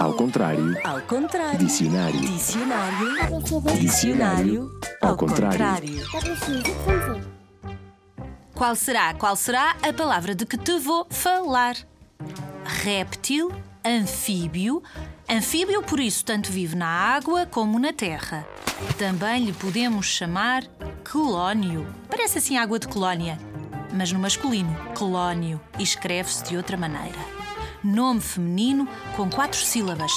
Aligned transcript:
Ao 0.00 0.14
contrário. 0.14 0.76
Ao 0.84 1.00
contrário. 1.02 1.58
Dicionário. 1.58 2.20
Dicionário. 2.20 3.42
Dicionário. 3.78 4.80
Ao 5.00 5.16
contrário. 5.16 6.02
Qual 8.52 8.74
será, 8.74 9.14
qual 9.14 9.36
será 9.36 9.76
a 9.80 9.92
palavra 9.92 10.34
de 10.34 10.44
que 10.44 10.58
te 10.58 10.76
vou 10.78 11.06
falar? 11.08 11.76
Réptil, 12.64 13.52
anfíbio. 13.84 14.82
Anfíbio, 15.28 15.82
por 15.82 16.00
isso, 16.00 16.24
tanto 16.24 16.50
vive 16.50 16.74
na 16.74 16.88
água 16.88 17.46
como 17.46 17.78
na 17.78 17.92
terra. 17.92 18.44
Também 18.98 19.44
lhe 19.44 19.52
podemos 19.52 20.06
chamar 20.06 20.64
colónio. 21.10 21.86
Parece 22.08 22.38
assim 22.38 22.56
água 22.56 22.78
de 22.78 22.88
colónia, 22.88 23.38
mas 23.92 24.10
no 24.10 24.18
masculino, 24.18 24.74
colónio, 24.94 25.60
e 25.78 25.82
escreve-se 25.84 26.44
de 26.44 26.56
outra 26.56 26.76
maneira. 26.76 27.39
Nome 27.82 28.20
feminino 28.20 28.86
com 29.16 29.30
quatro 29.30 29.58
sílabas. 29.58 30.12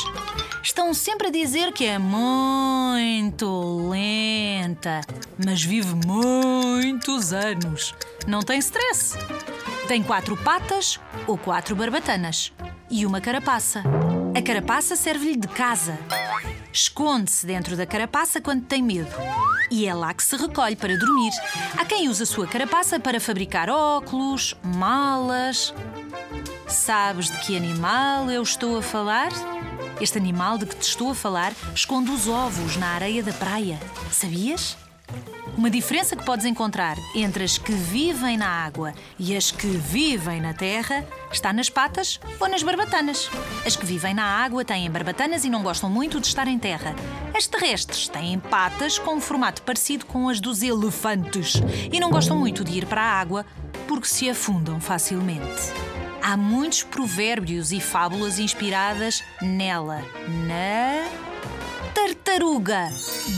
Estão 0.62 0.94
sempre 0.94 1.28
a 1.28 1.32
dizer 1.32 1.72
que 1.72 1.86
é 1.86 1.98
muito 1.98 3.90
lenta, 3.90 5.02
mas 5.44 5.64
vive 5.64 5.96
muitos 6.06 7.32
anos. 7.32 7.96
Não 8.28 8.42
tem 8.42 8.60
stress. 8.60 9.18
Tem 9.88 10.04
quatro 10.04 10.36
patas 10.36 11.00
ou 11.26 11.38
quatro 11.38 11.76
barbatanas 11.76 12.52
e 12.90 13.06
uma 13.06 13.22
carapaça. 13.22 13.82
A 14.38 14.42
carapaça 14.42 14.96
serve-lhe 14.96 15.38
de 15.38 15.48
casa. 15.48 15.98
Esconde-se 16.72 17.46
dentro 17.46 17.78
da 17.78 17.86
carapaça 17.86 18.42
quando 18.42 18.66
tem 18.66 18.82
medo. 18.82 19.12
E 19.72 19.86
é 19.86 19.94
lá 19.94 20.14
que 20.14 20.24
se 20.24 20.36
recolhe 20.36 20.76
para 20.76 20.98
dormir. 20.98 21.32
Há 21.78 21.86
quem 21.86 22.10
use 22.10 22.24
a 22.24 22.26
sua 22.26 22.46
carapaça 22.46 23.00
para 23.00 23.20
fabricar 23.20 23.70
óculos, 23.70 24.56
malas. 24.64 25.74
Sabes 26.68 27.30
de 27.30 27.40
que 27.40 27.56
animal 27.56 28.30
eu 28.30 28.42
estou 28.42 28.78
a 28.78 28.82
falar? 28.82 29.32
Este 30.02 30.18
animal 30.18 30.58
de 30.58 30.66
que 30.66 30.76
te 30.76 30.84
estou 30.84 31.12
a 31.12 31.16
falar 31.16 31.54
esconde 31.74 32.12
os 32.12 32.28
ovos 32.28 32.78
na 32.78 32.88
areia 32.88 33.22
da 33.22 33.34
praia. 33.34 33.80
Sabias? 34.12 34.78
Uma 35.56 35.70
diferença 35.70 36.16
que 36.16 36.26
podes 36.26 36.46
encontrar 36.46 36.98
entre 37.14 37.44
as 37.44 37.60
que 37.60 37.72
vivem 37.72 38.38
na 38.38 38.48
água 38.48 38.94
e 39.20 39.38
as 39.38 39.52
que 39.52 39.68
vivem 39.68 40.42
na 40.42 40.52
terra 40.54 41.06
está 41.32 41.54
nas 41.54 41.70
patas 41.70 42.20
ou 42.40 42.50
nas 42.50 42.64
barbatanas. 42.64 43.30
As 43.64 43.76
que 43.76 43.86
vivem 43.86 44.16
na 44.16 44.24
água 44.24 44.66
têm 44.66 44.90
barbatanas 44.90 45.46
e 45.46 45.50
não 45.50 45.62
gostam 45.62 45.90
muito 45.90 46.20
de 46.20 46.26
estar 46.26 46.48
em 46.48 46.58
terra. 46.58 46.96
As 47.36 47.46
terrestres 47.46 48.08
têm 48.08 48.40
patas 48.40 48.98
com 48.98 49.16
um 49.16 49.22
formato 49.22 49.62
parecido 49.62 50.06
com 50.06 50.28
as 50.28 50.42
dos 50.42 50.64
elefantes 50.64 51.54
e 51.92 52.00
não 52.00 52.10
gostam 52.10 52.36
muito 52.36 52.64
de 52.64 52.80
ir 52.80 52.86
para 52.88 53.02
a 53.02 53.20
água 53.20 53.46
porque 53.84 54.08
se 54.08 54.30
afundam 54.30 54.80
facilmente. 54.80 55.74
Há 56.22 56.38
muitos 56.38 56.84
provérbios 56.84 57.72
e 57.72 57.82
fábulas 57.82 58.40
inspiradas 58.40 59.24
nela, 59.42 60.02
na 60.48 61.10
tartaruga. 61.94 62.90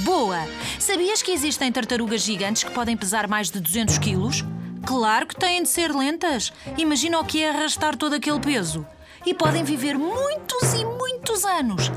Boa! 0.03 0.47
Sabias 0.79 1.21
que 1.21 1.31
existem 1.31 1.71
tartarugas 1.71 2.21
gigantes 2.21 2.63
que 2.63 2.71
podem 2.71 2.95
pesar 2.95 3.27
mais 3.27 3.49
de 3.49 3.59
200 3.59 3.97
quilos? 3.97 4.45
Claro 4.85 5.25
que 5.25 5.35
têm 5.35 5.63
de 5.63 5.69
ser 5.69 5.93
lentas. 5.93 6.53
Imagina 6.77 7.19
o 7.19 7.25
que 7.25 7.43
é 7.43 7.49
arrastar 7.49 7.95
todo 7.95 8.13
aquele 8.13 8.39
peso. 8.39 8.85
E 9.25 9.33
podem 9.33 9.63
viver 9.63 9.97
muitos 9.97 10.73
e 10.73 10.85
muitos 10.85 11.43
anos. 11.43 11.91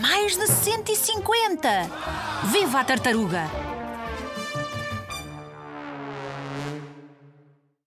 Mais 0.00 0.36
de 0.36 0.46
150. 0.46 1.68
Viva 2.52 2.80
a 2.80 2.84
tartaruga! 2.84 3.67